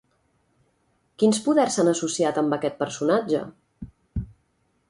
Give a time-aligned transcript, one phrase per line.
[1.23, 3.47] Quins poders s'han associat amb aquest personatge?